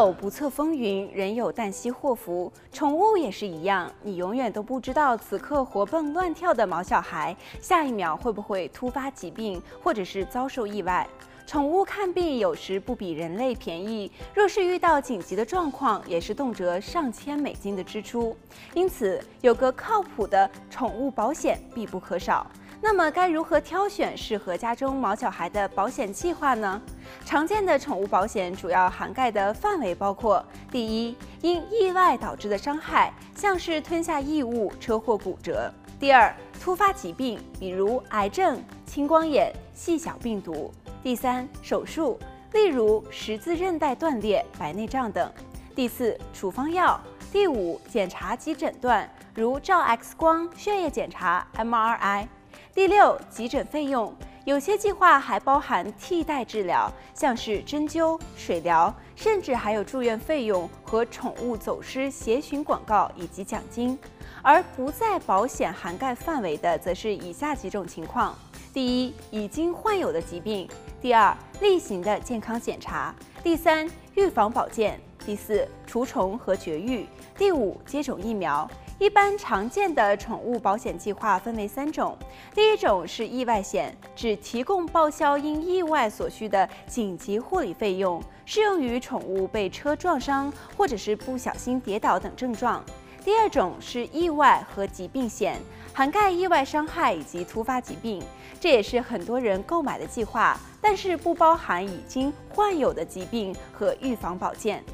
[0.00, 2.50] 有不测风云，人有旦夕祸福。
[2.72, 11.06] 宠物也是一样，你永远都不知道此刻活蹦乱跳的毛小孩，下一秒会不会突发疾病，或者是遭受意外。
[11.46, 18.34] 宠物看病有时不比人类便宜，若是遇到紧急的状况，也是动辄上千美金的支出。
[18.72, 22.46] 因此，有个靠谱的宠物保险必不可少。
[22.82, 26.80] 那么该如何挑选适合家中毛小孩的保险计划呢？
[27.26, 40.70] 常见的宠物保险主要涵盖的范围包括：第一，因意外导致的伤害，像是吞下异物、车祸骨折；第二，突发疾病，比如癌症、青光眼、细小病毒；
[41.02, 42.18] 第三，手术，
[42.52, 45.28] 例如十字韧带断裂、白内障等；
[45.74, 46.98] 第四，处方药；
[47.30, 52.26] 第五，检查及诊断，如照 X 光、血液检查、MRI。
[52.72, 63.98] 第六，急诊费用，有些计划还包含替代治疗，像是针灸、水疗，甚至还有住院费用和宠物走失协寻广告以及奖金。
[64.40, 68.34] 而不在保险涵盖范围的，则是以下几种情况：
[68.72, 70.66] 第一，已经患有的疾病；
[71.02, 73.12] 第二，例行的健康检查；
[73.42, 74.94] 第三，预防保健；
[75.26, 77.04] 第四，除虫和绝育；
[77.36, 78.66] 第五，接种疫苗。
[79.00, 82.14] 一般常见的宠物保险计划分为三种，
[82.54, 92.84] 第一种是意外险，只提供报销因意外所需的紧急护理费用，适用于宠物被车撞伤或者是不小心跌倒等症状。
[93.24, 95.56] 第二种是意外和疾病险，
[95.94, 98.22] 涵盖意外伤害以及突发疾病，
[98.60, 104.84] 这也是很多人购买的计划，但是不包含已经患有的疾病和预防保健。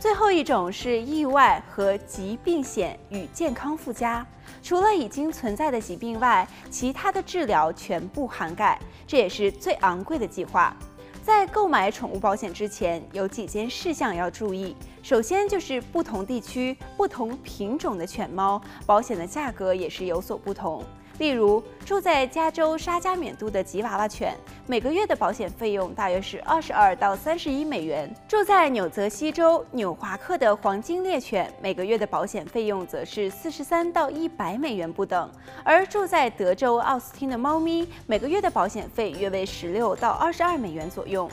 [0.00, 4.26] 最后一种是意外和疾病险与健康附加，
[4.62, 10.74] 除了已经存在的疾病外，其他的治疗全部涵盖，这也是最昂贵的计划。
[11.22, 14.74] 在购买宠物保险之前，有几件事项要注意。
[15.02, 20.82] 首先就是不同地区、不同品种的犬猫，保险的价格也是有所不同。
[21.20, 24.34] 例如，住在加州沙加缅度的吉娃娃犬，
[24.66, 35.28] 每个月的保险费用大约是二十二到三十一美元；住在纽泽西州纽华克的黄金猎犬，每个月的保险费用则是四十三到一百美元不等；
[35.62, 41.30] 而住在德州奥斯汀的猫咪，每个月的保险费约为十六到二十二美元左右。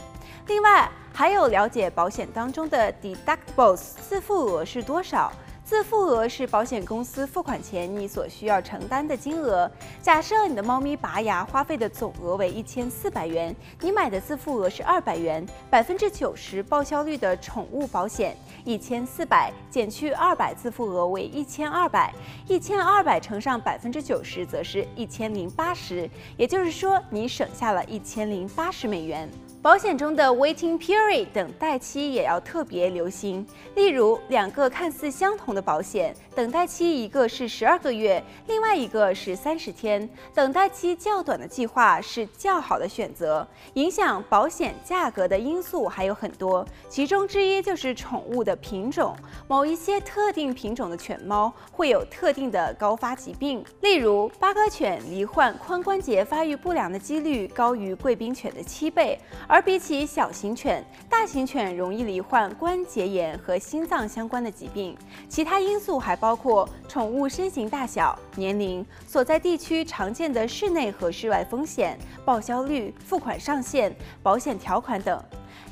[0.47, 5.31] 另外，还有了解保险当中的 deductibles 自付额是多少。
[5.67, 9.69] 自付额是保险公司付款前你所需要承担的金额。
[10.01, 18.33] 假设你的猫咪拔牙花费的总额为一千四百元，你买的自付额是二百元，百分之九十报销率的宠物保险，
[18.63, 22.13] 一千四百减去二百，自付额为一千二百，
[22.47, 29.29] 一千二百乘上百分之九十，则是一千零八十，也就是说你省下了一千零八十美元。
[29.59, 33.45] 保险中的 waiting period 等待期也要特别留心。
[33.75, 40.07] 例如，两个看似相同的保险，等待期一个是十二个月，另外一个是三十天。
[40.33, 43.45] 等待期较短的计划是较好的选择。
[43.73, 49.17] 影响保险价格的因素还有很多，其中之一就是宠物的品种。
[49.47, 59.19] 某一些特定品种的犬猫会有特定的高发疾病，例如巴哥犬罹患髋关节发育不良的几率高于贵宾犬的七倍。
[59.47, 64.95] 而而比起小型犬，大型犬容易罹患关节炎和心脏相关的疾病。
[65.27, 73.91] 其他因素还包括宠物身形大小、年龄、所在地区常见的室内和室外风险、报销率、付款上限、
[74.21, 75.19] 保险条款等。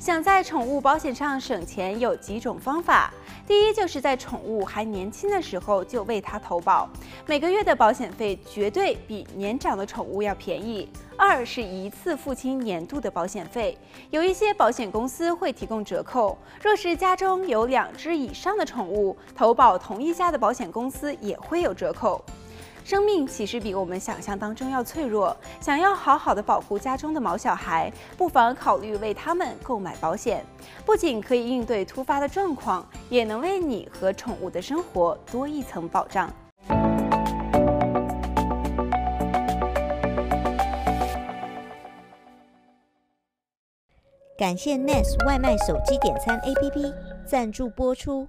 [0.06, 3.12] 想在宠物保险上省钱，有几种方法。
[3.48, 6.88] 第一，就是在宠物还年轻的时候就为它投保，
[7.26, 10.88] 每个月的保险费绝对比年长的宠物要便宜。
[11.18, 13.76] 二是一次付清年度的保险费，
[14.12, 16.38] 有一些保险公司会提供折扣。
[16.62, 22.24] 若是家中有两只以上的宠物，投保同一家的保险公司也会有折扣。
[22.86, 30.46] 生命其实比我们想象当中要脆弱，想要好好的保护家中的毛小孩，不妨考虑为他们购买保险，
[30.86, 36.32] 不仅可以应对突发的状况，也能为你和宠物的生活多一层保障。
[44.38, 46.94] 感谢 Nest 外卖手机点餐 APP
[47.26, 48.28] 赞助播出。